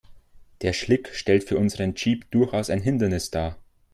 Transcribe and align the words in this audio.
Der 0.63 0.73
Schlick 0.73 1.13
stellt 1.13 1.43
für 1.43 1.59
unseren 1.59 1.93
Jeep 1.95 2.25
durchaus 2.31 2.71
ein 2.71 2.81
Hindernis 2.81 3.29
dar. 3.29 3.59